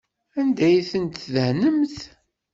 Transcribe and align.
Anda 0.39 0.63
ay 0.67 0.77
tent-tdehnemt? 0.91 1.97